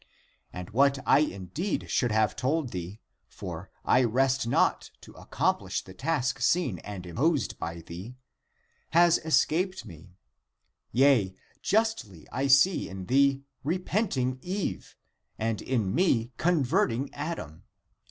What 0.71 0.97
I 1.05 1.19
indeed 1.19 1.91
should 1.91 2.11
have 2.11 2.35
told 2.35 2.69
thee— 2.71 2.99
for 3.39 3.69
I 3.85 4.03
rest 4.03 4.47
not 4.47 4.89
to 5.01 5.13
accomplish 5.13 5.83
the 5.83 5.93
task 5.93 6.39
seen 6.41 6.79
and 6.79 7.05
imposed 7.05 7.59
by 7.59 7.81
thee— 7.81 8.15
has 8.99 9.19
escaped 9.19 9.85
me. 9.85 10.15
Yea, 10.91 11.35
justly 11.61 12.27
I 12.31 12.47
see 12.47 12.89
in 12.89 13.05
thee 13.05 13.43
repenting 13.63 14.39
Eve 14.41 14.95
and 15.37 15.61
in 15.61 15.93
me 15.93 16.31
con 16.35 16.65
verting 16.65 17.11
Adam. 17.13 17.61